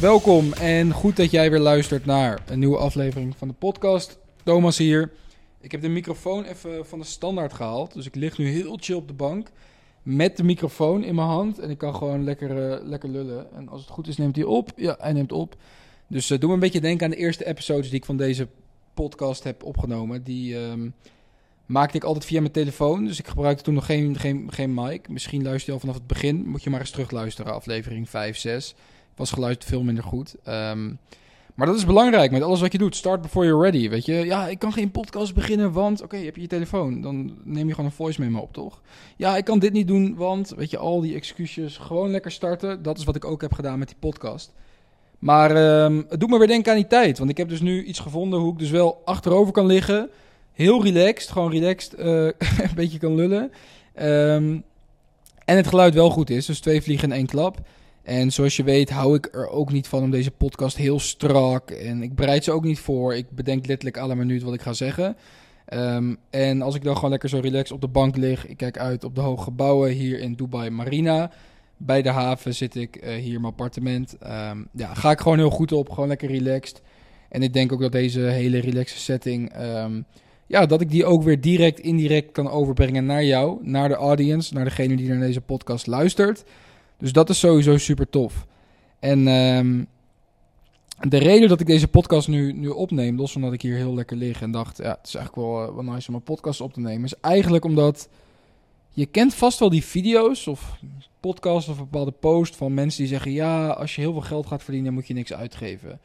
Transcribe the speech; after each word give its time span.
Welkom 0.00 0.52
en 0.52 0.92
goed 0.92 1.16
dat 1.16 1.30
jij 1.30 1.50
weer 1.50 1.60
luistert 1.60 2.06
naar 2.06 2.42
een 2.46 2.58
nieuwe 2.58 2.76
aflevering 2.76 3.36
van 3.36 3.48
de 3.48 3.54
podcast. 3.54 4.18
Thomas 4.44 4.78
hier. 4.78 5.12
Ik 5.60 5.72
heb 5.72 5.80
de 5.80 5.88
microfoon 5.88 6.44
even 6.44 6.86
van 6.86 6.98
de 6.98 7.04
standaard 7.04 7.52
gehaald. 7.52 7.94
Dus 7.94 8.06
ik 8.06 8.14
lig 8.14 8.38
nu 8.38 8.48
heel 8.48 8.78
chill 8.80 8.96
op 8.96 9.08
de 9.08 9.14
bank 9.14 9.50
met 10.02 10.36
de 10.36 10.44
microfoon 10.44 11.04
in 11.04 11.14
mijn 11.14 11.28
hand. 11.28 11.58
En 11.58 11.70
ik 11.70 11.78
kan 11.78 11.94
gewoon 11.94 12.24
lekker, 12.24 12.70
uh, 12.70 12.86
lekker 12.88 13.08
lullen. 13.08 13.52
En 13.52 13.68
als 13.68 13.80
het 13.80 13.90
goed 13.90 14.08
is, 14.08 14.16
neemt 14.16 14.36
hij 14.36 14.44
op. 14.44 14.72
Ja, 14.76 14.96
hij 15.00 15.12
neemt 15.12 15.32
op. 15.32 15.56
Dus 16.06 16.30
uh, 16.30 16.38
doe 16.38 16.48
me 16.48 16.54
een 16.54 16.60
beetje 16.60 16.80
denken 16.80 17.04
aan 17.04 17.10
de 17.10 17.16
eerste 17.16 17.46
episodes 17.46 17.88
die 17.88 17.98
ik 17.98 18.04
van 18.04 18.16
deze 18.16 18.48
podcast 18.94 19.44
heb 19.44 19.62
opgenomen. 19.62 20.22
Die 20.22 20.56
um, 20.56 20.94
maakte 21.68 21.96
ik 21.96 22.04
altijd 22.04 22.24
via 22.24 22.40
mijn 22.40 22.52
telefoon. 22.52 23.04
Dus 23.04 23.18
ik 23.18 23.26
gebruikte 23.26 23.62
toen 23.62 23.74
nog 23.74 23.86
geen, 23.86 24.18
geen, 24.18 24.48
geen 24.52 24.74
mic. 24.74 25.08
Misschien 25.08 25.42
luister 25.42 25.66
je 25.66 25.72
al 25.72 25.80
vanaf 25.80 25.94
het 25.94 26.06
begin. 26.06 26.46
Moet 26.46 26.62
je 26.62 26.70
maar 26.70 26.80
eens 26.80 26.90
terugluisteren. 26.90 27.54
Aflevering 27.54 28.08
5, 28.08 28.36
6 28.36 28.74
was 29.16 29.30
geluid 29.30 29.64
veel 29.64 29.82
minder 29.82 30.04
goed. 30.04 30.34
Um, 30.48 30.98
maar 31.54 31.66
dat 31.66 31.76
is 31.76 31.86
belangrijk 31.86 32.30
met 32.30 32.42
alles 32.42 32.60
wat 32.60 32.72
je 32.72 32.78
doet. 32.78 32.96
Start 32.96 33.22
before 33.22 33.46
you're 33.46 33.62
ready. 33.62 33.88
Weet 33.88 34.04
je, 34.04 34.14
ja, 34.14 34.48
ik 34.48 34.58
kan 34.58 34.72
geen 34.72 34.90
podcast 34.90 35.34
beginnen, 35.34 35.72
want 35.72 36.02
oké, 36.02 36.16
heb 36.16 36.34
je 36.34 36.40
je 36.40 36.46
telefoon. 36.46 37.00
Dan 37.00 37.38
neem 37.44 37.66
je 37.66 37.74
gewoon 37.74 37.90
een 37.90 37.96
voice 37.96 38.20
memo 38.20 38.40
op, 38.40 38.52
toch? 38.52 38.80
Ja, 39.16 39.36
ik 39.36 39.44
kan 39.44 39.58
dit 39.58 39.72
niet 39.72 39.88
doen, 39.88 40.14
want 40.14 40.52
weet 40.56 40.70
je, 40.70 40.78
al 40.78 41.00
die 41.00 41.14
excuses. 41.14 41.76
Gewoon 41.76 42.10
lekker 42.10 42.30
starten. 42.30 42.82
Dat 42.82 42.98
is 42.98 43.04
wat 43.04 43.16
ik 43.16 43.24
ook 43.24 43.40
heb 43.40 43.52
gedaan 43.52 43.78
met 43.78 43.88
die 43.88 43.96
podcast. 44.00 44.52
Maar 45.18 45.82
um, 45.84 46.06
het 46.08 46.20
doet 46.20 46.30
me 46.30 46.38
weer 46.38 46.46
denken 46.46 46.72
aan 46.72 46.78
die 46.78 46.86
tijd. 46.86 47.18
Want 47.18 47.30
ik 47.30 47.36
heb 47.36 47.48
dus 47.48 47.60
nu 47.60 47.84
iets 47.84 47.98
gevonden 47.98 48.38
hoe 48.38 48.52
ik 48.52 48.58
dus 48.58 48.70
wel 48.70 49.02
achterover 49.04 49.52
kan 49.52 49.66
liggen. 49.66 50.10
Heel 50.58 50.82
relaxed, 50.82 51.30
gewoon 51.30 51.50
relaxed, 51.50 51.98
uh, 51.98 52.04
een 52.68 52.74
beetje 52.74 52.98
kan 52.98 53.14
lullen. 53.14 53.42
Um, 54.02 54.64
en 55.44 55.56
het 55.56 55.66
geluid 55.66 55.94
wel 55.94 56.10
goed 56.10 56.30
is. 56.30 56.46
Dus 56.46 56.60
twee 56.60 56.82
vliegen 56.82 57.10
in 57.10 57.16
één 57.16 57.26
klap. 57.26 57.60
En 58.02 58.32
zoals 58.32 58.56
je 58.56 58.62
weet 58.62 58.90
hou 58.90 59.16
ik 59.16 59.28
er 59.32 59.48
ook 59.48 59.72
niet 59.72 59.88
van 59.88 60.02
om 60.02 60.10
deze 60.10 60.30
podcast 60.30 60.76
heel 60.76 61.00
strak. 61.00 61.70
En 61.70 62.02
ik 62.02 62.14
bereid 62.14 62.44
ze 62.44 62.52
ook 62.52 62.64
niet 62.64 62.78
voor. 62.78 63.14
Ik 63.14 63.30
bedenk 63.30 63.66
letterlijk 63.66 63.98
alle 63.98 64.14
minuut 64.14 64.42
wat 64.42 64.54
ik 64.54 64.62
ga 64.62 64.72
zeggen. 64.72 65.16
Um, 65.74 66.16
en 66.30 66.62
als 66.62 66.74
ik 66.74 66.84
dan 66.84 66.94
gewoon 66.94 67.10
lekker 67.10 67.28
zo 67.28 67.38
relaxed 67.38 67.72
op 67.72 67.80
de 67.80 67.88
bank 67.88 68.16
lig. 68.16 68.46
Ik 68.46 68.56
kijk 68.56 68.78
uit 68.78 69.04
op 69.04 69.14
de 69.14 69.20
hoge 69.20 69.42
gebouwen 69.42 69.90
hier 69.90 70.20
in 70.20 70.34
Dubai 70.34 70.70
Marina. 70.70 71.30
Bij 71.76 72.02
de 72.02 72.10
haven 72.10 72.54
zit 72.54 72.74
ik 72.74 73.04
uh, 73.04 73.14
hier 73.14 73.34
in 73.34 73.40
mijn 73.40 73.52
appartement. 73.52 74.16
Um, 74.22 74.68
ja, 74.72 74.94
ga 74.94 75.10
ik 75.10 75.20
gewoon 75.20 75.38
heel 75.38 75.50
goed 75.50 75.72
op. 75.72 75.90
Gewoon 75.90 76.08
lekker 76.08 76.28
relaxed. 76.28 76.82
En 77.28 77.42
ik 77.42 77.52
denk 77.52 77.72
ook 77.72 77.80
dat 77.80 77.92
deze 77.92 78.20
hele 78.20 78.58
relaxe 78.58 78.98
setting... 78.98 79.52
ja, 80.48 80.66
dat 80.66 80.80
ik 80.80 80.90
die 80.90 81.04
ook 81.04 81.22
weer 81.22 81.40
direct, 81.40 81.80
indirect 81.80 82.32
kan 82.32 82.50
overbrengen 82.50 83.06
naar 83.06 83.24
jou. 83.24 83.58
Naar 83.62 83.88
de 83.88 83.94
audience. 83.94 84.54
Naar 84.54 84.64
degene 84.64 84.96
die 84.96 85.08
naar 85.08 85.20
deze 85.20 85.40
podcast 85.40 85.86
luistert. 85.86 86.44
Dus 86.98 87.12
dat 87.12 87.30
is 87.30 87.38
sowieso 87.38 87.76
super 87.76 88.10
tof. 88.10 88.46
En 88.98 89.26
um, 89.26 89.86
de 91.08 91.18
reden 91.18 91.48
dat 91.48 91.60
ik 91.60 91.66
deze 91.66 91.88
podcast 91.88 92.28
nu, 92.28 92.52
nu 92.52 92.68
opneem, 92.68 93.16
los 93.16 93.32
van 93.32 93.40
dat 93.40 93.52
ik 93.52 93.62
hier 93.62 93.76
heel 93.76 93.94
lekker 93.94 94.16
lig 94.16 94.42
en 94.42 94.50
dacht, 94.50 94.76
ja, 94.76 94.90
het 94.98 95.06
is 95.06 95.14
eigenlijk 95.14 95.48
wel, 95.48 95.68
uh, 95.68 95.74
wel 95.74 95.94
nice 95.94 96.08
om 96.08 96.14
een 96.14 96.22
podcast 96.22 96.60
op 96.60 96.72
te 96.72 96.80
nemen, 96.80 97.04
is 97.04 97.20
eigenlijk 97.20 97.64
omdat 97.64 98.08
je 98.90 99.06
kent 99.06 99.34
vast 99.34 99.58
wel 99.58 99.70
die 99.70 99.84
video's 99.84 100.46
of 100.46 100.78
podcasts 101.20 101.68
of 101.68 101.78
een 101.78 101.84
bepaalde 101.90 102.10
post 102.10 102.56
van 102.56 102.74
mensen 102.74 103.00
die 103.00 103.08
zeggen, 103.12 103.32
ja, 103.32 103.68
als 103.68 103.94
je 103.94 104.00
heel 104.00 104.12
veel 104.12 104.20
geld 104.20 104.46
gaat 104.46 104.62
verdienen, 104.62 104.94
moet 104.94 105.06
je 105.06 105.14
niks 105.14 105.32
uitgeven. 105.32 106.00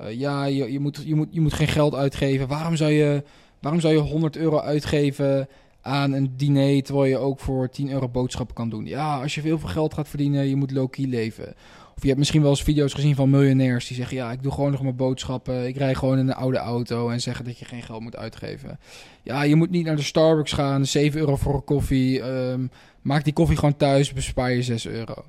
Uh, 0.00 0.18
ja, 0.18 0.44
je, 0.44 0.72
je, 0.72 0.80
moet, 0.80 1.02
je, 1.04 1.14
moet, 1.14 1.28
je 1.30 1.40
moet 1.40 1.52
geen 1.52 1.68
geld 1.68 1.94
uitgeven. 1.94 2.48
Waarom 2.48 2.76
zou 2.76 2.90
je, 2.90 3.22
waarom 3.62 3.80
zou 3.80 3.94
je 3.94 4.00
100 4.00 4.36
euro 4.36 4.58
uitgeven 4.58 5.48
aan 5.80 6.12
een 6.12 6.32
diner, 6.36 6.82
terwijl 6.82 7.06
je 7.06 7.18
ook 7.18 7.40
voor 7.40 7.68
10 7.68 7.90
euro 7.90 8.08
boodschappen 8.08 8.54
kan 8.54 8.68
doen. 8.68 8.86
Ja, 8.86 9.20
als 9.20 9.34
je 9.34 9.40
veel 9.40 9.58
geld 9.58 9.94
gaat 9.94 10.08
verdienen, 10.08 10.48
je 10.48 10.56
moet 10.56 10.70
low-key 10.70 11.06
leven. 11.06 11.54
Of 11.96 12.02
je 12.02 12.06
hebt 12.06 12.18
misschien 12.18 12.42
wel 12.42 12.50
eens 12.50 12.62
video's 12.62 12.94
gezien 12.94 13.14
van 13.14 13.30
miljonairs 13.30 13.86
die 13.86 13.96
zeggen... 13.96 14.16
ja, 14.16 14.32
ik 14.32 14.42
doe 14.42 14.52
gewoon 14.52 14.70
nog 14.70 14.82
mijn 14.82 14.96
boodschappen, 14.96 15.66
ik 15.66 15.76
rij 15.76 15.94
gewoon 15.94 16.18
in 16.18 16.28
een 16.28 16.34
oude 16.34 16.58
auto... 16.58 17.08
en 17.08 17.20
zeggen 17.20 17.44
dat 17.44 17.58
je 17.58 17.64
geen 17.64 17.82
geld 17.82 18.00
moet 18.00 18.16
uitgeven. 18.16 18.78
Ja, 19.22 19.42
je 19.42 19.56
moet 19.56 19.70
niet 19.70 19.84
naar 19.84 19.96
de 19.96 20.02
Starbucks 20.02 20.52
gaan, 20.52 20.86
7 20.86 21.20
euro 21.20 21.36
voor 21.36 21.54
een 21.54 21.64
koffie. 21.64 22.22
Um, 22.22 22.70
maak 23.02 23.24
die 23.24 23.32
koffie 23.32 23.56
gewoon 23.56 23.76
thuis, 23.76 24.12
bespaar 24.12 24.52
je 24.52 24.62
6 24.62 24.86
euro. 24.86 25.24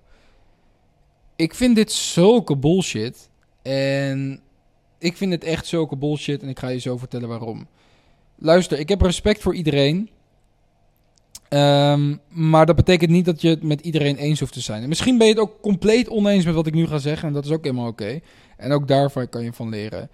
Ik 1.35 1.53
vind 1.53 1.75
dit 1.75 1.91
zulke 1.91 2.57
bullshit. 2.57 3.29
En 3.61 4.39
ik 5.00 5.17
vind 5.17 5.31
het 5.31 5.44
echt 5.44 5.65
zulke 5.65 5.95
bullshit 5.95 6.41
en 6.41 6.50
ik 6.50 6.59
ga 6.59 6.67
je 6.67 6.79
zo 6.79 6.97
vertellen 6.97 7.29
waarom. 7.29 7.67
Luister, 8.35 8.79
ik 8.79 8.89
heb 8.89 9.01
respect 9.01 9.41
voor 9.41 9.55
iedereen... 9.55 10.09
Um, 11.49 12.19
maar 12.27 12.66
dat 12.66 12.75
betekent 12.75 13.11
niet 13.11 13.25
dat 13.25 13.41
je 13.41 13.49
het 13.49 13.63
met 13.63 13.81
iedereen 13.81 14.16
eens 14.16 14.39
hoeft 14.39 14.53
te 14.53 14.59
zijn. 14.59 14.83
En 14.83 14.89
misschien 14.89 15.17
ben 15.17 15.27
je 15.27 15.33
het 15.33 15.41
ook 15.41 15.61
compleet 15.61 16.09
oneens 16.09 16.45
met 16.45 16.55
wat 16.55 16.67
ik 16.67 16.73
nu 16.73 16.88
ga 16.88 16.97
zeggen. 16.97 17.27
En 17.27 17.33
dat 17.33 17.45
is 17.45 17.51
ook 17.51 17.63
helemaal 17.63 17.88
oké. 17.88 18.19
En 18.57 18.71
ook 18.71 18.88
daarvan 18.88 19.29
kan 19.29 19.44
je 19.44 19.53
van 19.53 19.69
leren. 19.69 20.09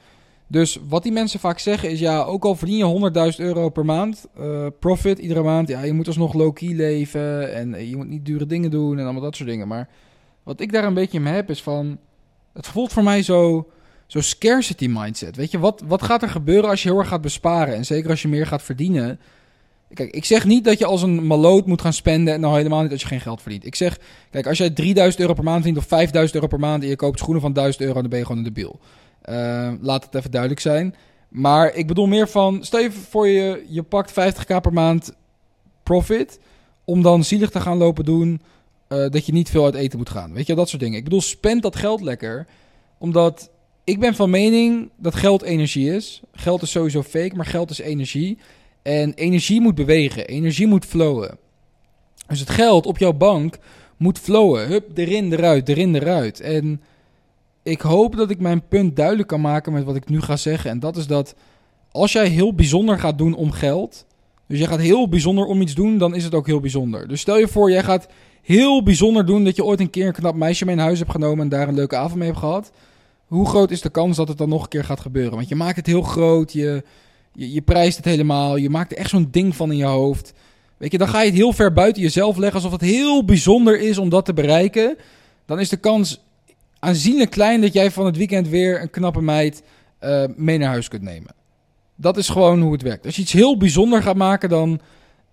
Dus 0.48 0.80
wat 0.88 1.04
die 1.04 1.12
mensen 1.12 1.40
vaak 1.40 1.60
zeggen 1.60 1.90
is: 1.90 2.00
ja, 2.00 2.24
ook 2.24 2.44
al 2.44 2.56
verdien 2.56 2.78
je 2.78 3.32
100.000 3.32 3.46
euro 3.46 3.70
per 3.70 3.86
maand, 3.86 4.28
uh, 4.40 4.68
profit 4.80 5.20
iedere 5.20 5.44
maand. 5.44 5.68
Ja, 5.68 5.84
je 5.84 5.94
moet 5.94 6.08
alsnog 6.08 6.34
low-key 6.34 6.74
leven. 6.74 7.54
En 7.54 7.90
je 7.90 7.96
moet 7.96 8.08
niet 8.08 8.26
dure 8.26 8.46
dingen 8.46 8.72
doen 8.72 8.98
en 8.98 9.04
allemaal 9.04 9.22
dat 9.22 9.36
soort 9.36 9.50
dingen. 9.50 9.68
Maar 9.68 9.90
wat 10.44 10.60
ik 10.60 10.72
daar 10.72 10.84
een 10.84 10.94
beetje 10.94 11.20
mee 11.20 11.34
heb 11.34 11.50
is 11.50 11.62
van. 11.62 11.98
Het 12.54 12.68
voelt 12.68 12.94
voor 12.94 13.04
mij 13.04 13.24
zo. 13.24 13.70
Zo 14.10 14.22
scarcity 14.22 14.88
mindset. 14.88 15.36
Weet 15.36 15.52
je, 15.52 15.60
wat, 15.60 15.84
wat 15.88 16.02
gaat 16.04 16.22
er 16.22 16.30
gebeuren 16.30 16.70
als 16.70 16.84
je 16.84 16.90
heel 16.90 16.98
erg 16.98 17.08
gaat 17.08 17.22
besparen? 17.22 17.76
En 17.76 17.86
zeker 17.86 18.10
als 18.10 18.22
je 18.22 18.28
meer 18.28 18.48
gaat 18.48 18.62
verdienen. 18.62 19.20
Kijk, 19.94 20.12
ik 20.12 20.26
zeg 20.26 20.46
niet 20.46 20.64
dat 20.64 20.80
je 20.80 20.86
als 20.86 21.02
een 21.02 21.28
maloot 21.28 21.66
moet 21.66 21.82
gaan 21.82 21.94
spenden. 21.94 22.34
En 22.34 22.40
nou 22.40 22.56
helemaal 22.56 22.82
niet 22.82 22.90
dat 22.90 23.02
je 23.02 23.08
geen 23.08 23.22
geld 23.22 23.42
verdient. 23.42 23.66
Ik 23.66 23.76
zeg, 23.76 24.00
kijk, 24.30 24.48
als 24.48 24.58
jij 24.58 24.70
3000 24.70 25.22
euro 25.22 25.34
per 25.34 25.44
maand 25.44 25.64
verdient 25.64 25.84
of 25.84 25.90
5000 25.90 26.36
euro 26.36 26.48
per 26.48 26.60
maand. 26.60 26.84
en 26.84 26.90
je 26.90 26.96
koopt 26.96 27.20
schoenen 27.20 27.42
van 27.42 27.54
1000 27.54 27.84
euro, 27.84 28.02
dan 28.02 28.10
ben 28.10 28.20
je 28.20 28.26
gewoon 28.26 28.38
een 28.38 28.54
debiel. 28.54 28.80
Uh, 29.30 29.72
laat 29.82 30.04
het 30.04 30.16
even 30.16 30.32
duidelijk 30.32 30.62
zijn. 30.62 30.96
Maar 31.28 31.74
ik 31.74 31.88
bedoel 31.88 32.08
meer 32.08 32.30
van, 32.30 32.64
stel 32.64 32.80
je 32.80 32.92
voor 32.92 33.28
je, 33.28 33.66
je 33.68 33.84
pakt 33.84 34.12
50k 34.12 34.62
per 34.62 34.74
maand 34.74 35.14
profit. 35.84 36.40
Om 36.84 37.02
dan 37.02 37.24
zielig 37.24 37.50
te 37.50 37.60
gaan 37.60 37.78
lopen 37.78 38.06
doen. 38.06 38.42
Uh, 38.88 39.10
dat 39.10 39.26
je 39.26 39.32
niet 39.32 39.50
veel 39.50 39.66
uit 39.66 39.76
eten 39.76 39.98
moet 39.98 40.10
gaan. 40.10 40.34
Weet 40.34 40.48
je, 40.48 40.56
dat 40.56 40.70
soort 40.70 40.82
dingen. 40.82 40.98
Ik 40.98 41.04
bedoel, 41.04 41.22
spend 41.22 41.62
dat 41.62 41.76
geld 41.76 42.02
lekker. 42.02 42.48
Omdat 42.98 43.50
ik 43.90 44.00
ben 44.00 44.16
van 44.16 44.30
mening 44.30 44.90
dat 44.98 45.16
geld 45.16 45.42
energie 45.42 45.96
is. 45.96 46.22
Geld 46.32 46.62
is 46.62 46.72
sowieso 46.72 47.04
fake, 47.04 47.36
maar 47.36 47.46
geld 47.46 47.70
is 47.70 47.80
energie. 47.80 48.38
En 48.82 49.14
energie 49.14 49.62
moet 49.62 49.76
bewegen, 49.76 50.28
energie 50.28 50.68
moet 50.68 50.86
flowen. 50.86 51.38
Dus 52.28 52.40
het 52.40 52.50
geld 52.50 52.86
op 52.86 52.98
jouw 52.98 53.14
bank 53.14 53.58
moet 53.98 54.20
flowen. 54.20 54.68
Hup, 54.68 54.98
erin, 54.98 55.34
eruit, 55.34 55.70
erin, 55.70 55.96
eruit. 55.96 56.40
En 56.40 56.82
ik 57.64 57.82
hoop 57.82 58.16
dat 58.16 58.30
ik 58.30 58.40
mijn 58.40 58.68
punt 58.68 58.96
duidelijk 58.96 59.28
kan 59.28 59.42
maken 59.42 59.74
met 59.74 59.84
wat 59.84 59.96
ik 59.96 60.10
nu 60.10 60.22
ga 60.22 60.36
zeggen. 60.38 60.70
En 60.70 60.80
dat 60.80 60.98
is 60.98 61.08
dat 61.08 61.36
als 61.92 62.12
jij 62.12 62.28
heel 62.28 62.54
bijzonder 62.54 63.00
gaat 63.00 63.18
doen 63.18 63.36
om 63.36 63.52
geld. 63.52 64.06
Dus 64.48 64.60
jij 64.60 64.68
gaat 64.68 64.80
heel 64.80 65.10
bijzonder 65.10 65.46
om 65.46 65.62
iets 65.62 65.74
doen, 65.76 65.98
dan 65.98 66.16
is 66.16 66.24
het 66.24 66.34
ook 66.34 66.48
heel 66.48 66.60
bijzonder. 66.60 67.08
Dus 67.08 67.22
stel 67.22 67.38
je 67.38 67.48
voor, 67.48 67.72
jij 67.72 67.84
gaat 67.84 68.08
heel 68.42 68.84
bijzonder 68.84 69.26
doen 69.26 69.44
dat 69.44 69.56
je 69.56 69.64
ooit 69.64 69.80
een 69.80 69.90
keer 69.90 70.08
een 70.08 70.14
knap 70.14 70.36
meisje 70.36 70.66
mee 70.66 70.76
in 70.76 70.82
huis 70.82 71.00
hebt 71.00 71.12
genomen 71.12 71.40
en 71.40 71.50
daar 71.50 71.68
een 71.68 71.76
leuke 71.76 71.96
avond 71.96 72.16
mee 72.16 72.28
hebt 72.28 72.40
gehad. 72.40 72.72
Hoe 73.30 73.48
groot 73.48 73.72
is 73.72 73.82
de 73.82 73.90
kans 73.90 74.18
dat 74.18 74.28
het 74.28 74.38
dan 74.38 74.50
nog 74.50 74.64
een 74.64 74.70
keer 74.70 74.84
gaat 74.84 75.00
gebeuren? 75.00 75.36
Want 75.36 75.50
je 75.50 75.56
maakt 75.56 75.76
het 75.76 75.86
heel 75.86 76.02
groot, 76.02 76.54
je, 76.54 76.84
je, 77.34 77.54
je 77.54 77.62
prijst 77.62 77.98
het 77.98 78.06
helemaal. 78.06 78.56
Je 78.56 78.70
maakt 78.70 78.92
er 78.92 78.98
echt 78.98 79.10
zo'n 79.10 79.28
ding 79.32 79.56
van 79.56 79.72
in 79.72 79.78
je 79.78 79.86
hoofd. 79.86 80.34
Weet 80.78 80.92
je, 80.92 80.98
dan 80.98 81.08
ga 81.08 81.20
je 81.20 81.26
het 81.26 81.36
heel 81.36 81.54
ver 81.54 81.74
buiten 81.74 82.02
jezelf 82.02 82.38
leggen. 82.38 82.56
Alsof 82.56 82.72
het 82.72 82.90
heel 82.90 83.26
bijzonder 83.26 83.80
is 83.80 83.98
om 83.98 84.10
dat 84.10 84.26
te 84.26 84.34
bereiken. 84.34 84.98
Dan 85.46 85.60
is 85.60 85.70
de 85.70 85.78
kans 85.78 86.24
aanzienlijk 86.80 87.30
klein 87.30 87.62
dat 87.62 87.74
jij 87.74 87.92
van 87.92 88.06
het 88.06 88.18
weekend 88.18 88.48
weer 88.48 88.82
een 88.82 88.90
knappe 88.90 89.22
meid 89.22 89.64
uh, 90.02 90.24
mee 90.36 90.58
naar 90.58 90.70
huis 90.70 90.88
kunt 90.88 91.02
nemen. 91.02 91.34
Dat 91.96 92.18
is 92.18 92.30
gewoon 92.30 92.62
hoe 92.62 92.72
het 92.72 92.82
werkt. 92.82 93.06
Als 93.06 93.16
je 93.16 93.22
iets 93.22 93.32
heel 93.32 93.58
bijzonder 93.58 94.02
gaat 94.02 94.16
maken, 94.16 94.50
dan 94.50 94.80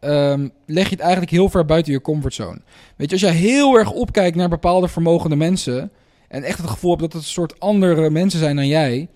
um, 0.00 0.50
leg 0.66 0.84
je 0.84 0.90
het 0.90 1.00
eigenlijk 1.00 1.30
heel 1.30 1.48
ver 1.48 1.64
buiten 1.64 1.92
je 1.92 2.00
comfortzone. 2.00 2.60
Weet 2.96 3.06
je, 3.08 3.12
als 3.12 3.20
jij 3.20 3.40
heel 3.40 3.74
erg 3.74 3.92
opkijkt 3.92 4.36
naar 4.36 4.48
bepaalde 4.48 4.88
vermogende 4.88 5.36
mensen. 5.36 5.90
En 6.28 6.42
echt 6.42 6.58
het 6.58 6.70
gevoel 6.70 6.90
hebt 6.90 7.02
dat 7.02 7.12
het 7.12 7.22
een 7.22 7.28
soort 7.28 7.60
andere 7.60 8.10
mensen 8.10 8.38
zijn 8.38 8.56
dan 8.56 8.66
jij. 8.66 9.08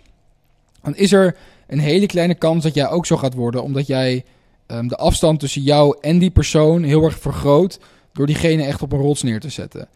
Dan 0.82 0.96
is 0.96 1.12
er 1.12 1.36
een 1.66 1.78
hele 1.78 2.06
kleine 2.06 2.34
kans 2.34 2.62
dat 2.62 2.74
jij 2.74 2.88
ook 2.88 3.06
zo 3.06 3.16
gaat 3.16 3.34
worden. 3.34 3.62
Omdat 3.62 3.86
jij 3.86 4.24
um, 4.66 4.88
de 4.88 4.96
afstand 4.96 5.40
tussen 5.40 5.62
jou 5.62 5.96
en 6.00 6.18
die 6.18 6.30
persoon 6.30 6.82
heel 6.82 7.04
erg 7.04 7.18
vergroot. 7.18 7.78
Door 8.12 8.26
diegene 8.26 8.64
echt 8.64 8.82
op 8.82 8.92
een 8.92 9.00
rots 9.00 9.22
neer 9.22 9.40
te 9.40 9.48
zetten. 9.48 9.88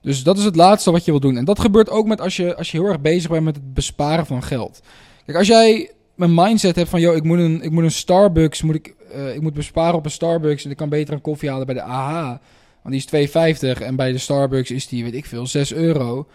Dus 0.00 0.22
dat 0.22 0.38
is 0.38 0.44
het 0.44 0.56
laatste 0.56 0.90
wat 0.90 1.04
je 1.04 1.10
wil 1.10 1.20
doen. 1.20 1.36
En 1.36 1.44
dat 1.44 1.60
gebeurt 1.60 1.90
ook 1.90 2.06
met 2.06 2.20
als 2.20 2.36
je, 2.36 2.56
als 2.56 2.70
je 2.70 2.78
heel 2.78 2.86
erg 2.86 3.00
bezig 3.00 3.30
bent 3.30 3.44
met 3.44 3.56
het 3.56 3.74
besparen 3.74 4.26
van 4.26 4.42
geld. 4.42 4.80
Kijk, 5.24 5.38
als 5.38 5.46
jij 5.46 5.90
een 6.16 6.34
mindset 6.34 6.76
hebt 6.76 6.88
van, 6.88 7.00
joh, 7.00 7.16
ik 7.16 7.22
moet 7.22 7.38
een, 7.38 7.62
ik 7.62 7.70
moet 7.70 7.84
een 7.84 7.90
Starbucks, 7.90 8.62
moet 8.62 8.74
ik, 8.74 8.94
uh, 9.14 9.34
ik 9.34 9.40
moet 9.40 9.54
besparen 9.54 9.94
op 9.94 10.04
een 10.04 10.10
Starbucks 10.10 10.64
en 10.64 10.70
ik 10.70 10.76
kan 10.76 10.88
beter 10.88 11.14
een 11.14 11.20
koffie 11.20 11.50
halen 11.50 11.66
bij 11.66 11.74
de 11.74 11.82
AH. 11.82 12.36
Want 12.82 13.10
die 13.10 13.20
is 13.20 13.58
2,50 13.76 13.82
en 13.82 13.96
bij 13.96 14.12
de 14.12 14.18
Starbucks 14.18 14.70
is 14.70 14.86
die, 14.86 15.04
weet 15.04 15.14
ik 15.14 15.26
veel, 15.26 15.46
6 15.46 15.72
euro. 15.72 16.26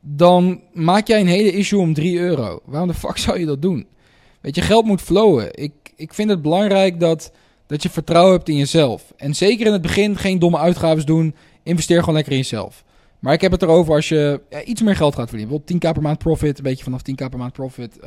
Dan 0.00 0.60
maak 0.72 1.06
jij 1.06 1.20
een 1.20 1.26
hele 1.26 1.52
issue 1.52 1.80
om 1.80 1.94
3 1.94 2.18
euro. 2.18 2.60
Waarom 2.64 2.88
de 2.88 2.94
fuck 2.94 3.16
zou 3.16 3.38
je 3.38 3.46
dat 3.46 3.62
doen? 3.62 3.86
Weet 4.40 4.54
je, 4.54 4.60
geld 4.60 4.84
moet 4.84 5.00
flowen. 5.00 5.48
Ik, 5.54 5.72
ik 5.96 6.14
vind 6.14 6.30
het 6.30 6.42
belangrijk 6.42 7.00
dat, 7.00 7.32
Dat 7.66 7.82
je 7.82 7.90
vertrouwen 7.90 8.32
hebt 8.32 8.48
in 8.48 8.56
jezelf. 8.56 9.12
En 9.16 9.34
zeker 9.34 9.66
in 9.66 9.72
het 9.72 9.82
begin 9.82 10.16
geen 10.16 10.38
domme 10.38 10.58
uitgaven 10.58 11.06
doen. 11.06 11.34
Investeer 11.62 12.00
gewoon 12.00 12.14
lekker 12.14 12.32
in 12.32 12.38
jezelf. 12.38 12.84
Maar 13.18 13.32
ik 13.32 13.40
heb 13.40 13.52
het 13.52 13.62
erover 13.62 13.94
als 13.94 14.08
je 14.08 14.40
iets 14.64 14.82
meer 14.82 14.96
geld 14.96 15.14
gaat 15.14 15.28
verdienen. 15.28 15.56
Bijvoorbeeld 15.56 15.90
10k 15.90 15.92
per 15.92 16.02
maand 16.02 16.18
profit, 16.18 16.58
een 16.58 16.64
beetje 16.64 16.84
vanaf 16.84 17.00
10k 17.10 17.14
per 17.14 17.38
maand 17.38 17.52
profit. 17.52 17.98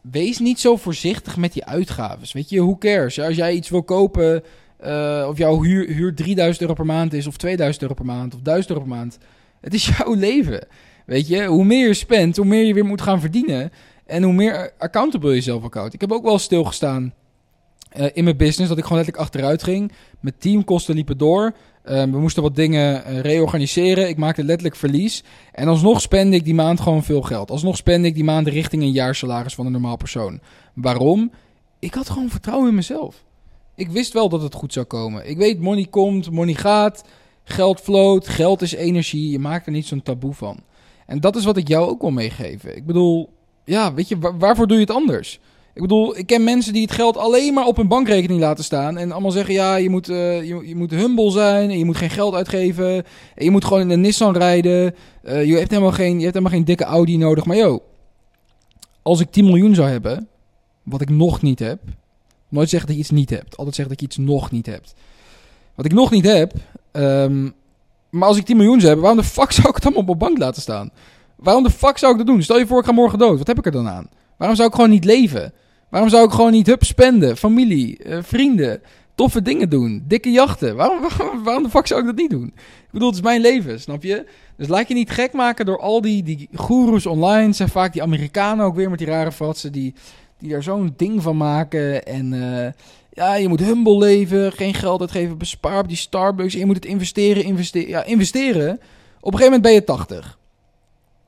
Wees 0.00 0.38
niet 0.38 0.60
zo 0.60 0.76
voorzichtig 0.76 1.36
met 1.36 1.52
die 1.52 1.64
uitgaven. 1.64 2.28
Weet 2.32 2.48
je, 2.48 2.60
who 2.60 2.76
cares? 2.76 3.20
Als 3.20 3.36
jij 3.36 3.52
iets 3.52 3.68
wil 3.68 3.82
kopen, 3.82 4.42
uh, 4.84 5.26
of 5.28 5.38
jouw 5.38 5.62
huur, 5.62 5.88
huur 5.88 6.14
3000 6.14 6.60
euro 6.60 6.74
per 6.74 6.86
maand 6.86 7.12
is, 7.12 7.26
of 7.26 7.36
2000 7.36 7.82
euro 7.82 7.94
per 7.94 8.04
maand, 8.04 8.34
of 8.34 8.40
1000 8.40 8.70
euro 8.70 8.82
per 8.82 8.96
maand. 8.96 9.18
Het 9.66 9.74
is 9.74 9.86
jouw 9.98 10.14
leven. 10.14 10.66
Weet 11.06 11.28
je, 11.28 11.44
hoe 11.44 11.64
meer 11.64 11.86
je 11.86 11.94
spendt, 11.94 12.36
hoe 12.36 12.46
meer 12.46 12.64
je 12.64 12.74
weer 12.74 12.84
moet 12.84 13.00
gaan 13.00 13.20
verdienen. 13.20 13.70
En 14.04 14.22
hoe 14.22 14.32
meer 14.32 14.72
accountable 14.78 15.34
je 15.34 15.40
zelf 15.40 15.64
ook 15.64 15.74
houdt. 15.74 15.94
Ik 15.94 16.00
heb 16.00 16.12
ook 16.12 16.22
wel 16.22 16.38
stilgestaan 16.38 17.14
uh, 17.96 18.06
in 18.12 18.24
mijn 18.24 18.36
business 18.36 18.68
dat 18.68 18.78
ik 18.78 18.84
gewoon 18.84 18.98
letterlijk 18.98 19.28
achteruit 19.28 19.62
ging. 19.62 19.92
Mijn 20.20 20.34
teamkosten 20.38 20.94
liepen 20.94 21.18
door. 21.18 21.54
Um, 21.84 22.12
we 22.12 22.18
moesten 22.18 22.42
wat 22.42 22.56
dingen 22.56 23.02
uh, 23.06 23.20
reorganiseren. 23.20 24.08
Ik 24.08 24.16
maakte 24.16 24.44
letterlijk 24.44 24.76
verlies. 24.76 25.24
En 25.52 25.68
alsnog 25.68 26.00
spende 26.00 26.36
ik 26.36 26.44
die 26.44 26.54
maand 26.54 26.80
gewoon 26.80 27.04
veel 27.04 27.22
geld. 27.22 27.50
Alsnog 27.50 27.76
spende 27.76 28.08
ik 28.08 28.14
die 28.14 28.24
maand 28.24 28.48
richting 28.48 28.82
een 28.82 28.92
jaarsalaris 28.92 29.54
van 29.54 29.66
een 29.66 29.72
normaal 29.72 29.96
persoon. 29.96 30.40
Waarom? 30.74 31.30
Ik 31.78 31.94
had 31.94 32.10
gewoon 32.10 32.30
vertrouwen 32.30 32.68
in 32.68 32.74
mezelf. 32.74 33.24
Ik 33.74 33.90
wist 33.90 34.12
wel 34.12 34.28
dat 34.28 34.42
het 34.42 34.54
goed 34.54 34.72
zou 34.72 34.86
komen. 34.86 35.28
Ik 35.28 35.36
weet, 35.36 35.60
money 35.60 35.86
komt, 35.90 36.30
money 36.30 36.54
gaat. 36.54 37.04
Geld 37.48 37.80
floot, 37.80 38.28
geld 38.28 38.62
is 38.62 38.74
energie. 38.74 39.30
Je 39.30 39.38
maakt 39.38 39.66
er 39.66 39.72
niet 39.72 39.86
zo'n 39.86 40.02
taboe 40.02 40.34
van. 40.34 40.58
En 41.06 41.20
dat 41.20 41.36
is 41.36 41.44
wat 41.44 41.56
ik 41.56 41.68
jou 41.68 41.88
ook 41.88 42.00
wil 42.00 42.10
meegeven. 42.10 42.76
Ik 42.76 42.86
bedoel, 42.86 43.28
ja, 43.64 43.94
weet 43.94 44.08
je, 44.08 44.18
waarvoor 44.38 44.66
doe 44.66 44.76
je 44.76 44.82
het 44.82 44.94
anders? 44.94 45.40
Ik 45.74 45.82
bedoel, 45.82 46.18
ik 46.18 46.26
ken 46.26 46.44
mensen 46.44 46.72
die 46.72 46.82
het 46.82 46.92
geld 46.92 47.16
alleen 47.16 47.54
maar 47.54 47.66
op 47.66 47.76
hun 47.76 47.88
bankrekening 47.88 48.40
laten 48.40 48.64
staan. 48.64 48.98
En 48.98 49.12
allemaal 49.12 49.30
zeggen, 49.30 49.54
ja, 49.54 49.76
je 49.76 49.90
moet, 49.90 50.08
uh, 50.08 50.44
je, 50.44 50.76
moet 50.76 50.90
humble 50.90 51.30
zijn. 51.30 51.70
En 51.70 51.78
je 51.78 51.84
moet 51.84 51.96
geen 51.96 52.10
geld 52.10 52.34
uitgeven. 52.34 52.94
En 53.34 53.44
je 53.44 53.50
moet 53.50 53.64
gewoon 53.64 53.80
in 53.80 53.90
een 53.90 54.00
Nissan 54.00 54.36
rijden. 54.36 54.94
Uh, 55.24 55.44
je, 55.44 55.56
hebt 55.56 55.70
helemaal 55.70 55.92
geen, 55.92 56.16
je 56.16 56.22
hebt 56.22 56.34
helemaal 56.34 56.56
geen 56.56 56.64
dikke 56.64 56.84
Audi 56.84 57.16
nodig. 57.16 57.44
Maar 57.44 57.56
yo, 57.56 57.82
als 59.02 59.20
ik 59.20 59.30
10 59.30 59.44
miljoen 59.44 59.74
zou 59.74 59.88
hebben, 59.88 60.28
wat 60.82 61.00
ik 61.00 61.10
nog 61.10 61.42
niet 61.42 61.58
heb. 61.58 61.80
Nooit 62.48 62.68
zeggen 62.68 62.88
dat 62.88 62.96
je 62.96 63.02
iets 63.02 63.12
niet 63.12 63.30
hebt. 63.30 63.56
Altijd 63.56 63.74
zeggen 63.74 63.94
dat 63.94 64.00
je 64.00 64.06
iets 64.06 64.26
nog 64.26 64.50
niet 64.50 64.66
hebt. 64.66 64.94
Wat 65.76 65.84
ik 65.84 65.92
nog 65.92 66.10
niet 66.10 66.24
heb. 66.24 66.52
Um, 66.92 67.54
maar 68.10 68.28
als 68.28 68.36
ik 68.36 68.44
10 68.44 68.56
miljoen 68.56 68.80
zou 68.80 68.86
hebben, 68.86 69.04
waarom 69.04 69.22
de 69.22 69.28
fuck 69.28 69.52
zou 69.52 69.68
ik 69.68 69.74
het 69.74 69.84
allemaal 69.84 70.02
op 70.02 70.06
mijn 70.06 70.18
bank 70.18 70.38
laten 70.38 70.62
staan? 70.62 70.90
Waarom 71.36 71.62
de 71.62 71.70
fuck 71.70 71.98
zou 71.98 72.12
ik 72.12 72.18
dat 72.18 72.26
doen? 72.26 72.42
Stel 72.42 72.58
je 72.58 72.66
voor, 72.66 72.78
ik 72.78 72.84
ga 72.84 72.92
morgen 72.92 73.18
dood. 73.18 73.38
Wat 73.38 73.46
heb 73.46 73.58
ik 73.58 73.66
er 73.66 73.72
dan 73.72 73.88
aan? 73.88 74.08
Waarom 74.36 74.56
zou 74.56 74.68
ik 74.68 74.74
gewoon 74.74 74.90
niet 74.90 75.04
leven? 75.04 75.52
Waarom 75.90 76.10
zou 76.10 76.24
ik 76.24 76.30
gewoon 76.30 76.52
niet 76.52 76.66
hup 76.66 76.84
spenden? 76.84 77.36
Familie, 77.36 78.04
uh, 78.06 78.18
vrienden, 78.22 78.80
toffe 79.14 79.42
dingen 79.42 79.70
doen, 79.70 80.04
dikke 80.06 80.30
jachten. 80.30 80.76
Waarom, 80.76 81.00
waarom, 81.44 81.62
de 81.62 81.70
fuck 81.70 81.86
zou 81.86 82.00
ik 82.00 82.06
dat 82.06 82.16
niet 82.16 82.30
doen? 82.30 82.46
Ik 82.56 82.92
bedoel, 82.92 83.08
het 83.08 83.16
is 83.16 83.22
mijn 83.22 83.40
leven, 83.40 83.80
snap 83.80 84.02
je? 84.02 84.26
Dus 84.56 84.68
laat 84.68 84.88
je 84.88 84.94
niet 84.94 85.10
gek 85.10 85.32
maken 85.32 85.66
door 85.66 85.80
al 85.80 86.00
die, 86.00 86.22
die 86.22 86.48
goeroes 86.54 87.06
online. 87.06 87.52
zijn 87.52 87.68
vaak 87.68 87.92
die 87.92 88.02
Amerikanen 88.02 88.64
ook 88.64 88.74
weer 88.74 88.90
met 88.90 88.98
die 88.98 89.08
rare 89.08 89.32
fratsen 89.32 89.72
die, 89.72 89.94
die 90.38 90.50
daar 90.50 90.62
zo'n 90.62 90.94
ding 90.96 91.22
van 91.22 91.36
maken. 91.36 92.04
En 92.04 92.32
uh, 92.32 92.66
ja, 93.12 93.34
je 93.34 93.48
moet 93.48 93.60
humble 93.60 93.98
leven, 93.98 94.52
geen 94.52 94.74
geld 94.74 95.00
uitgeven, 95.00 95.38
bespaar 95.38 95.78
op 95.78 95.88
die 95.88 95.96
Starbucks. 95.96 96.54
En 96.54 96.60
je 96.60 96.66
moet 96.66 96.76
het 96.76 96.84
investeren, 96.84 97.44
investeren. 97.44 97.88
Ja, 97.88 98.04
investeren. 98.04 98.72
Op 99.20 99.32
een 99.32 99.38
gegeven 99.38 99.44
moment 99.44 99.62
ben 99.62 99.72
je 99.72 99.84
80. 99.84 100.38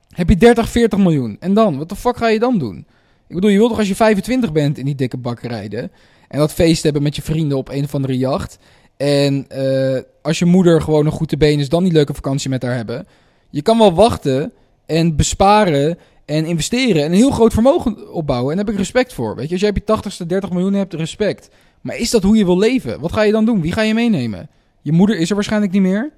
Heb 0.09 0.29
je 0.29 0.37
30, 0.37 0.69
40 0.69 0.99
miljoen. 0.99 1.37
En 1.41 1.55
dan? 1.55 1.79
Wat 1.79 1.89
de 1.89 1.97
fuck 1.97 2.17
ga 2.17 2.29
je 2.29 2.39
dan 2.39 2.59
doen? 2.59 2.87
Ik 3.29 3.35
bedoel, 3.35 3.51
je 3.51 3.57
wilt 3.57 3.69
toch 3.69 3.79
als 3.79 3.89
je 3.89 3.95
25 3.95 4.53
bent 4.53 4.79
in 4.79 4.85
die 4.85 4.95
dikke 4.95 5.17
bak 5.17 5.41
rijden. 5.41 5.91
En 6.29 6.39
dat 6.39 6.53
feest 6.53 6.83
hebben 6.83 7.03
met 7.03 7.17
je 7.17 7.23
vrienden 7.23 7.59
op 7.59 7.69
een 7.69 7.85
of 7.85 7.95
andere 7.95 8.19
jacht. 8.19 8.59
En 8.97 9.47
uh, 9.53 9.99
als 10.23 10.39
je 10.39 10.45
moeder 10.45 10.83
gewoon 10.83 11.07
een 11.07 11.13
goede 11.13 11.37
been 11.37 11.59
is, 11.59 11.69
dan 11.69 11.83
die 11.83 11.93
leuke 11.93 12.15
vakantie 12.15 12.51
met 12.51 12.63
haar 12.63 12.75
hebben. 12.75 13.07
Je 13.51 13.63
kan 13.63 13.79
wel 13.79 13.95
wachten 13.95 14.53
en 14.87 15.17
besparen 15.17 15.99
en 16.29 16.45
investeren 16.45 17.03
en 17.05 17.11
een 17.11 17.17
heel 17.17 17.31
groot 17.31 17.53
vermogen 17.53 18.13
opbouwen. 18.13 18.51
En 18.51 18.57
daar 18.57 18.65
heb 18.65 18.75
ik 18.75 18.81
respect 18.81 19.13
voor. 19.13 19.37
Weet 19.37 19.47
je, 19.47 19.53
als 19.53 19.61
jij 19.61 19.71
op 19.71 19.77
je 19.77 20.23
80ste 20.23 20.27
30 20.27 20.51
miljoen 20.51 20.73
hebt, 20.73 20.95
respect. 20.95 21.51
Maar 21.81 21.97
is 21.97 22.11
dat 22.11 22.23
hoe 22.23 22.37
je 22.37 22.45
wil 22.45 22.59
leven? 22.59 23.01
Wat 23.01 23.13
ga 23.13 23.23
je 23.23 23.33
dan 23.33 23.45
doen? 23.45 23.61
Wie 23.61 23.73
ga 23.73 23.83
je 23.83 23.95
meenemen? 23.95 24.49
Je 24.83 24.93
moeder 24.93 25.19
is 25.19 25.29
er 25.29 25.35
waarschijnlijk 25.35 25.73
niet 25.73 25.83
meer. 25.83 26.13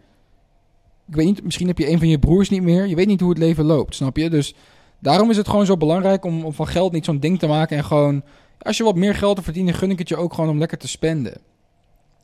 Ik 1.09 1.15
weet 1.15 1.27
niet, 1.27 1.45
misschien 1.45 1.67
heb 1.67 1.79
je 1.79 1.91
een 1.91 1.99
van 1.99 2.09
je 2.09 2.19
broers 2.19 2.49
niet 2.49 2.63
meer. 2.63 2.87
Je 2.87 2.95
weet 2.95 3.07
niet 3.07 3.21
hoe 3.21 3.29
het 3.29 3.39
leven 3.39 3.65
loopt, 3.65 3.95
snap 3.95 4.17
je? 4.17 4.31
Dus 4.31 4.55
daarom 4.99 5.31
is 5.31 5.37
het 5.37 5.49
gewoon 5.49 5.67
zo 5.67 5.77
belangrijk 5.77 6.25
om, 6.25 6.45
om 6.45 6.53
van 6.53 6.67
geld 6.67 6.93
niet 6.93 7.05
zo'n 7.05 7.21
ding 7.21 7.39
te 7.39 7.47
maken. 7.47 7.77
En 7.77 7.85
gewoon, 7.85 8.23
als 8.59 8.77
je 8.77 8.85
wat 8.85 8.97
meer 8.97 9.15
geld 9.15 9.37
te 9.37 9.43
verdienen, 9.43 9.75
gun 9.75 9.91
ik 9.91 9.99
het 9.99 10.09
je 10.09 10.17
ook 10.17 10.35
gewoon 10.35 10.51
om 10.51 10.59
lekker 10.59 10.79
te 10.79 10.89
spenden. 10.89 11.41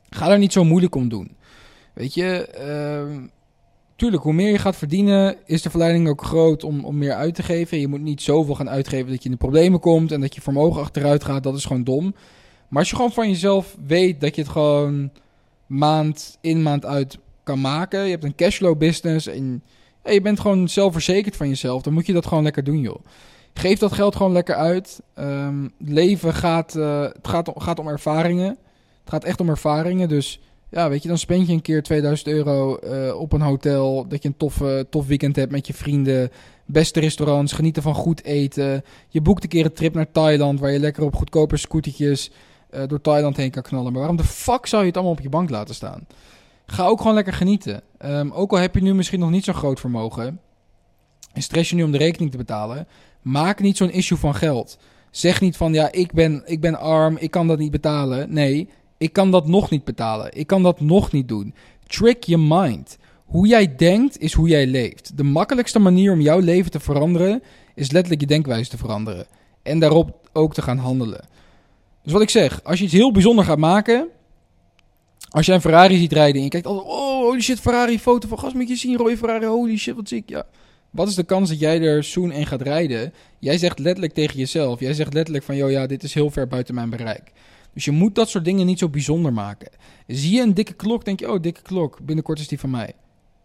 Ga 0.09 0.31
er 0.31 0.37
niet 0.37 0.53
zo 0.53 0.63
moeilijk 0.63 0.95
om 0.95 1.09
doen. 1.09 1.35
Weet 1.93 2.13
je, 2.13 2.49
uh, 3.11 3.23
tuurlijk, 3.97 4.23
hoe 4.23 4.33
meer 4.33 4.51
je 4.51 4.57
gaat 4.57 4.75
verdienen, 4.75 5.35
is 5.45 5.61
de 5.61 5.69
verleiding 5.69 6.07
ook 6.07 6.23
groot 6.23 6.63
om, 6.63 6.85
om 6.85 6.97
meer 6.97 7.13
uit 7.13 7.35
te 7.35 7.43
geven. 7.43 7.79
Je 7.79 7.87
moet 7.87 8.01
niet 8.01 8.21
zoveel 8.21 8.55
gaan 8.55 8.69
uitgeven 8.69 9.09
dat 9.09 9.17
je 9.17 9.25
in 9.25 9.31
de 9.31 9.37
problemen 9.37 9.79
komt 9.79 10.11
en 10.11 10.21
dat 10.21 10.35
je 10.35 10.41
vermogen 10.41 10.81
achteruit 10.81 11.23
gaat. 11.23 11.43
Dat 11.43 11.55
is 11.55 11.65
gewoon 11.65 11.83
dom. 11.83 12.15
Maar 12.67 12.79
als 12.79 12.89
je 12.89 12.95
gewoon 12.95 13.11
van 13.11 13.29
jezelf 13.29 13.77
weet 13.87 14.21
dat 14.21 14.35
je 14.35 14.41
het 14.41 14.51
gewoon 14.51 15.11
maand 15.65 16.37
in, 16.41 16.61
maand 16.61 16.85
uit 16.85 17.17
kan 17.43 17.61
maken. 17.61 18.03
Je 18.03 18.11
hebt 18.11 18.23
een 18.23 18.35
cashflow 18.35 18.77
business 18.77 19.27
en 19.27 19.63
je 20.03 20.21
bent 20.21 20.39
gewoon 20.39 20.69
zelfverzekerd 20.69 21.35
van 21.35 21.47
jezelf. 21.47 21.81
Dan 21.81 21.93
moet 21.93 22.05
je 22.05 22.13
dat 22.13 22.25
gewoon 22.25 22.43
lekker 22.43 22.63
doen, 22.63 22.79
joh. 22.79 23.05
Geef 23.53 23.79
dat 23.79 23.91
geld 23.91 24.15
gewoon 24.15 24.31
lekker 24.31 24.55
uit. 24.55 25.01
Um, 25.19 25.71
leven 25.77 26.33
gaat, 26.33 26.75
uh, 26.75 27.01
het 27.01 27.27
gaat, 27.27 27.51
gaat 27.55 27.79
om 27.79 27.87
ervaringen. 27.87 28.49
Het 28.99 29.09
gaat 29.09 29.23
echt 29.23 29.39
om 29.39 29.49
ervaringen. 29.49 30.09
Dus 30.09 30.39
ja, 30.69 30.89
weet 30.89 31.01
je, 31.01 31.07
dan 31.07 31.17
spend 31.17 31.47
je 31.47 31.53
een 31.53 31.61
keer 31.61 31.83
2000 31.83 32.29
euro 32.29 32.79
uh, 32.83 33.19
op 33.19 33.33
een 33.33 33.41
hotel. 33.41 34.07
Dat 34.07 34.23
je 34.23 34.27
een 34.27 34.37
tof, 34.37 34.61
tof 34.89 35.07
weekend 35.07 35.35
hebt 35.35 35.51
met 35.51 35.67
je 35.67 35.73
vrienden. 35.73 36.31
Beste 36.65 36.99
restaurants, 36.99 37.53
genieten 37.53 37.83
van 37.83 37.93
goed 37.93 38.23
eten. 38.23 38.83
Je 39.09 39.21
boekt 39.21 39.43
een 39.43 39.49
keer 39.49 39.65
een 39.65 39.73
trip 39.73 39.93
naar 39.93 40.11
Thailand 40.11 40.59
waar 40.59 40.71
je 40.71 40.79
lekker 40.79 41.03
op 41.03 41.15
goedkope 41.15 41.57
scootertjes 41.57 42.31
uh, 42.71 42.81
door 42.87 43.01
Thailand 43.01 43.37
heen 43.37 43.51
kan 43.51 43.63
knallen. 43.63 43.91
Maar 43.91 43.99
waarom 43.99 44.17
de 44.17 44.23
fuck 44.23 44.65
zou 44.65 44.81
je 44.81 44.87
het 44.87 44.97
allemaal 44.97 45.15
op 45.15 45.21
je 45.21 45.29
bank 45.29 45.49
laten 45.49 45.75
staan? 45.75 46.07
Ga 46.65 46.85
ook 46.85 46.97
gewoon 46.97 47.13
lekker 47.13 47.33
genieten. 47.33 47.81
Um, 48.05 48.31
ook 48.31 48.51
al 48.51 48.57
heb 48.57 48.75
je 48.75 48.81
nu 48.81 48.93
misschien 48.93 49.19
nog 49.19 49.29
niet 49.29 49.43
zo'n 49.43 49.53
groot 49.53 49.79
vermogen. 49.79 50.39
En 51.33 51.41
stress 51.41 51.69
je 51.69 51.75
nu 51.75 51.83
om 51.83 51.91
de 51.91 51.97
rekening 51.97 52.31
te 52.31 52.37
betalen. 52.37 52.87
Maak 53.21 53.59
niet 53.59 53.77
zo'n 53.77 53.91
issue 53.91 54.17
van 54.17 54.35
geld. 54.35 54.77
Zeg 55.11 55.41
niet 55.41 55.57
van 55.57 55.73
ja, 55.73 55.91
ik 55.91 56.13
ben, 56.13 56.41
ik 56.45 56.61
ben 56.61 56.79
arm, 56.79 57.17
ik 57.17 57.31
kan 57.31 57.47
dat 57.47 57.57
niet 57.57 57.71
betalen. 57.71 58.33
Nee, 58.33 58.69
ik 58.97 59.13
kan 59.13 59.31
dat 59.31 59.47
nog 59.47 59.69
niet 59.69 59.83
betalen. 59.83 60.29
Ik 60.33 60.47
kan 60.47 60.63
dat 60.63 60.79
nog 60.79 61.11
niet 61.11 61.27
doen. 61.27 61.53
Trick 61.87 62.23
your 62.23 62.43
mind. 62.47 62.97
Hoe 63.25 63.47
jij 63.47 63.75
denkt 63.75 64.19
is 64.19 64.33
hoe 64.33 64.47
jij 64.47 64.67
leeft. 64.67 65.17
De 65.17 65.23
makkelijkste 65.23 65.79
manier 65.79 66.11
om 66.11 66.21
jouw 66.21 66.39
leven 66.39 66.71
te 66.71 66.79
veranderen 66.79 67.43
is 67.75 67.91
letterlijk 67.91 68.21
je 68.21 68.27
denkwijze 68.27 68.69
te 68.69 68.77
veranderen. 68.77 69.25
En 69.63 69.79
daarop 69.79 70.29
ook 70.33 70.53
te 70.53 70.61
gaan 70.61 70.77
handelen. 70.77 71.27
Dus 72.03 72.13
wat 72.13 72.21
ik 72.21 72.29
zeg, 72.29 72.63
als 72.63 72.77
je 72.77 72.83
iets 72.83 72.93
heel 72.93 73.11
bijzonder 73.11 73.45
gaat 73.45 73.57
maken. 73.57 74.07
Als 75.29 75.45
jij 75.45 75.55
een 75.55 75.61
Ferrari 75.61 75.97
ziet 75.97 76.13
rijden 76.13 76.35
en 76.35 76.43
je 76.43 76.49
kijkt 76.49 76.65
altijd, 76.65 76.87
oh 76.87 77.21
holy 77.21 77.41
shit, 77.41 77.59
Ferrari, 77.59 77.99
foto 77.99 78.27
van 78.27 78.39
gas, 78.39 78.53
moet 78.53 78.67
je 78.67 78.75
zien, 78.75 78.97
rode 78.97 79.17
Ferrari, 79.17 79.45
holy 79.45 79.77
shit, 79.77 79.95
wat 79.95 80.07
zie 80.07 80.17
ik. 80.17 80.29
Ja. 80.29 80.45
Wat 80.89 81.07
is 81.07 81.15
de 81.15 81.23
kans 81.23 81.49
dat 81.49 81.59
jij 81.59 81.81
er 81.81 82.03
soon 82.03 82.31
in 82.31 82.45
gaat 82.45 82.61
rijden? 82.61 83.13
Jij 83.39 83.57
zegt 83.57 83.79
letterlijk 83.79 84.13
tegen 84.13 84.37
jezelf, 84.37 84.79
jij 84.79 84.93
zegt 84.93 85.13
letterlijk 85.13 85.45
van, 85.45 85.55
joh 85.55 85.71
ja, 85.71 85.87
dit 85.87 86.03
is 86.03 86.13
heel 86.13 86.29
ver 86.29 86.47
buiten 86.47 86.75
mijn 86.75 86.89
bereik. 86.89 87.31
Dus 87.77 87.85
je 87.85 87.91
moet 87.91 88.15
dat 88.15 88.29
soort 88.29 88.45
dingen 88.45 88.65
niet 88.65 88.79
zo 88.79 88.89
bijzonder 88.89 89.33
maken. 89.33 89.69
Zie 90.07 90.35
je 90.35 90.41
een 90.41 90.53
dikke 90.53 90.73
klok, 90.73 91.05
denk 91.05 91.19
je, 91.19 91.31
oh, 91.31 91.41
dikke 91.41 91.61
klok, 91.61 91.99
binnenkort 92.01 92.39
is 92.39 92.47
die 92.47 92.59
van 92.59 92.69
mij. 92.69 92.93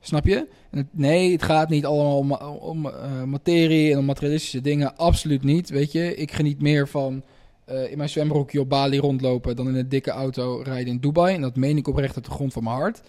Snap 0.01 0.27
je? 0.27 0.47
nee, 0.91 1.33
het 1.33 1.43
gaat 1.43 1.69
niet 1.69 1.87
allemaal 1.87 2.19
om, 2.57 2.87
uh, 2.87 3.23
materie 3.23 3.93
en 3.93 3.99
om 3.99 4.05
materialistische 4.05 4.61
dingen. 4.61 4.97
Absoluut 4.97 5.43
niet, 5.43 5.71
weet 5.71 5.93
je. 5.93 6.15
Ik 6.15 6.33
geniet 6.33 6.61
meer 6.61 6.89
van 6.89 7.23
uh, 7.71 7.91
in 7.91 7.97
mijn 7.97 8.09
zwembroekje 8.09 8.61
op 8.61 8.69
Bali 8.69 8.99
rondlopen 8.99 9.57
dan 9.57 9.69
in 9.69 9.75
een 9.75 9.89
dikke 9.89 10.11
auto 10.11 10.61
rijden 10.65 10.93
in 10.93 11.01
Dubai. 11.01 11.35
En 11.35 11.41
dat 11.41 11.57
meen 11.57 11.77
ik 11.77 11.89
oprecht 11.89 12.17
uit 12.17 12.25
de 12.25 12.31
grond 12.31 12.53
van 12.53 12.65
mijn 12.65 12.77
hart. 12.77 13.03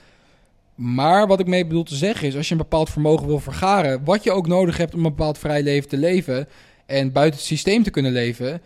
Maar 0.75 1.27
wat 1.27 1.39
ik 1.39 1.47
mee 1.47 1.67
bedoel 1.67 1.83
te 1.83 1.95
zeggen 1.95 2.27
is, 2.27 2.35
als 2.35 2.47
je 2.47 2.51
een 2.51 2.57
bepaald 2.57 2.89
vermogen 2.89 3.27
wil 3.27 3.39
vergaren, 3.39 4.03
wat 4.03 4.23
je 4.23 4.31
ook 4.31 4.47
nodig 4.47 4.77
hebt 4.77 4.93
om 4.93 5.05
een 5.05 5.15
bepaald 5.15 5.37
vrij 5.37 5.63
leven 5.63 5.89
te 5.89 5.97
leven 5.97 6.47
en 6.85 7.11
buiten 7.11 7.39
het 7.39 7.47
systeem 7.47 7.83
te 7.83 7.91
kunnen 7.91 8.11
leven, 8.11 8.61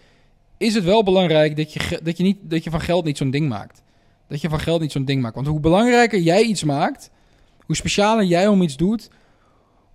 is 0.58 0.74
het 0.74 0.84
wel 0.84 1.04
belangrijk 1.04 1.56
dat 1.56 1.74
je, 1.74 2.00
dat 2.04 2.18
je, 2.18 2.24
niet, 2.24 2.38
dat 2.42 2.64
je 2.64 2.70
van 2.70 2.82
geld 2.82 3.06
niet 3.06 3.18
zo'n 3.18 3.32
ding 3.32 3.50
maakt. 3.50 3.82
Dat 4.28 4.42
je 4.42 4.50
van 4.50 4.60
geld 4.60 4.82
niet 4.82 4.92
zo'n 4.92 5.06
ding 5.06 5.22
maakt. 5.22 5.36
Want 5.36 5.48
hoe 5.48 5.60
belangrijker 5.60 6.20
jij 6.20 6.42
iets 6.42 6.64
maakt, 6.64 7.10
hoe 7.66 7.76
specialer 7.76 8.26
jij 8.26 8.48
om 8.48 8.62
iets 8.62 8.78
doet, 8.78 9.10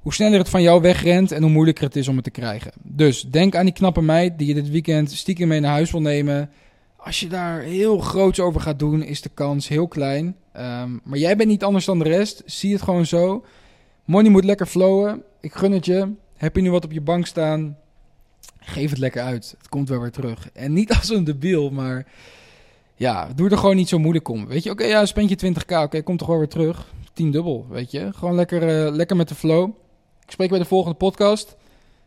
hoe 0.01 0.15
sneller 0.15 0.39
het 0.39 0.49
van 0.49 0.63
jou 0.63 0.81
wegrent 0.81 1.33
en 1.33 1.43
hoe 1.43 1.51
moeilijker 1.51 1.85
het 1.85 1.97
is 1.97 2.09
om 2.09 2.15
het 2.15 2.25
te 2.25 2.31
krijgen. 2.31 2.73
Dus 2.83 3.23
denk 3.23 3.55
aan 3.55 3.65
die 3.65 3.75
knappe 3.75 4.03
meid 4.03 4.39
die 4.39 4.47
je 4.47 4.55
dit 4.55 4.71
weekend 4.71 5.13
stiekem 5.13 5.49
mee 5.49 5.61
naar 5.61 5.73
huis 5.73 5.91
wil 5.91 6.01
nemen. 6.01 6.51
Als 6.97 7.21
je 7.21 7.29
daar 7.29 7.61
heel 7.61 7.99
groots 7.99 8.41
over 8.41 8.61
gaat 8.61 8.79
doen, 8.79 9.03
is 9.03 9.21
de 9.21 9.31
kans 9.35 9.69
heel 9.69 9.89
klein. 9.89 10.37
Um, 10.57 11.01
maar 11.05 11.19
jij 11.19 11.37
bent 11.37 11.49
niet 11.49 11.65
anders 11.65 11.85
dan 11.85 11.99
de 11.99 12.05
rest. 12.05 12.43
Zie 12.47 12.73
het 12.73 12.83
gewoon 12.83 13.07
zo. 13.07 13.45
Money 14.05 14.31
moet 14.31 14.45
lekker 14.45 14.67
flowen. 14.67 15.23
Ik 15.41 15.53
gun 15.55 15.73
het 15.73 15.85
je. 15.85 16.13
Heb 16.37 16.57
je 16.57 16.63
nu 16.63 16.71
wat 16.71 16.85
op 16.85 16.93
je 16.93 17.01
bank 17.01 17.27
staan? 17.27 17.77
Geef 18.59 18.91
het 18.91 18.99
lekker 18.99 19.23
uit. 19.23 19.55
Het 19.59 19.69
komt 19.69 19.89
wel 19.89 20.01
weer 20.01 20.11
terug. 20.11 20.49
En 20.53 20.73
niet 20.73 20.93
als 20.97 21.09
een 21.11 21.25
debiel, 21.25 21.71
maar 21.71 22.07
Ja, 22.95 23.29
doe 23.35 23.51
er 23.51 23.59
gewoon 23.59 23.77
niet 23.77 23.89
zo 23.89 23.99
moeilijk 23.99 24.29
om. 24.29 24.47
Weet 24.47 24.63
je, 24.63 24.71
oké, 24.71 24.85
ja, 24.85 25.07
spend 25.07 25.29
je 25.29 25.53
20k. 25.55 25.77
Oké, 25.77 26.03
kom 26.03 26.17
toch 26.17 26.29
wel 26.29 26.39
weer 26.39 26.49
terug. 26.49 26.87
10 27.13 27.31
dubbel, 27.31 27.67
weet 27.71 27.91
je. 27.91 28.13
Gewoon 28.13 28.35
lekker, 28.35 28.87
eh, 28.87 28.93
lekker 28.93 29.17
met 29.17 29.29
de 29.29 29.35
flow. 29.35 29.71
Ik 30.25 30.31
spreek 30.31 30.51
bij 30.51 30.59
de 30.59 30.65
volgende 30.65 30.97
podcast. 30.97 31.57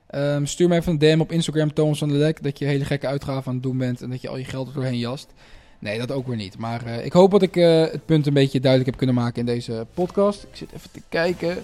Ehm, 0.08 0.46
stuur 0.46 0.68
me 0.68 0.76
even 0.76 0.92
een 0.92 0.98
DM 0.98 1.20
op 1.20 1.32
Instagram, 1.32 1.74
Thomas 1.74 1.98
van 1.98 2.10
der 2.10 2.18
Lek, 2.18 2.44
dat 2.44 2.60
je 2.60 2.66
hele 2.66 2.86
gekke 2.86 3.08
uitgaven 3.08 3.48
aan 3.48 3.54
het 3.54 3.64
doen 3.64 3.78
bent 3.78 4.02
en 4.02 4.10
dat 4.10 4.22
je 4.22 4.30
al 4.30 4.38
je 4.38 4.44
geld 4.44 4.68
er 4.68 4.74
doorheen 4.74 4.98
jast. 4.98 5.34
Nee, 5.80 6.00
dat 6.00 6.12
ook 6.12 6.28
weer 6.28 6.36
niet. 6.36 6.58
Maar 6.58 6.86
eh, 6.86 7.06
ik 7.06 7.14
hoop 7.14 7.32
dat 7.32 7.42
ik 7.42 7.56
eh, 7.56 7.82
het 7.82 8.06
punt 8.06 8.28
een 8.28 8.34
beetje 8.34 8.60
duidelijk 8.60 8.90
heb 8.90 9.00
kunnen 9.00 9.24
maken 9.24 9.40
in 9.40 9.46
deze 9.46 9.86
podcast. 9.94 10.44
Ik 10.44 10.56
zit 10.56 10.72
even 10.74 10.92
te 10.92 11.02
kijken. 11.10 11.58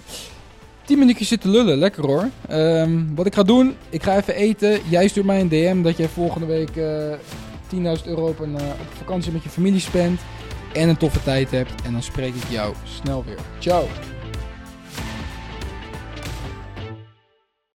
10 0.84 0.98
minuutjes 0.98 1.28
zitten 1.28 1.50
lullen, 1.50 1.78
lekker 1.78 2.06
hoor. 2.06 2.28
Ehm, 2.48 3.14
wat 3.14 3.26
ik 3.26 3.34
ga 3.34 3.42
doen, 3.42 3.76
ik 3.88 4.02
ga 4.02 4.16
even 4.16 4.34
eten. 4.34 4.80
Jij 4.88 5.08
stuurt 5.08 5.26
mij 5.26 5.40
een 5.40 5.48
DM 5.48 5.82
dat 5.82 5.96
jij 5.96 6.08
volgende 6.08 6.46
week 6.46 6.70
10.000 7.66 8.06
euro 8.06 8.28
op, 8.28 8.38
een, 8.38 8.54
op 8.54 8.92
vakantie 8.96 9.32
met 9.32 9.42
je 9.42 9.48
familie 9.48 9.80
spendt. 9.80 10.22
En 10.72 10.88
een 10.88 10.96
toffe 10.96 11.22
tijd 11.22 11.50
hebt. 11.50 11.82
En 11.84 11.92
dan 11.92 12.02
spreek 12.02 12.34
ik 12.34 12.48
jou 12.48 12.74
snel 12.84 13.24
weer. 13.26 13.38
Ciao. 13.58 14.11